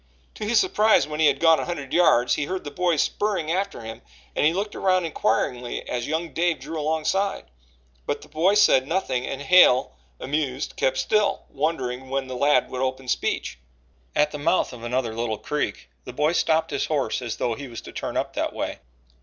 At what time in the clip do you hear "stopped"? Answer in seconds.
16.31-16.71